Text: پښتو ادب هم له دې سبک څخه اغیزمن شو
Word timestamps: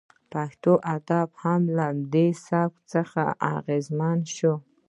پښتو 0.33 0.73
ادب 0.95 1.27
هم 1.43 1.61
له 1.77 1.87
دې 2.13 2.27
سبک 2.47 2.75
څخه 2.93 3.23
اغیزمن 3.55 4.17
شو 4.35 4.53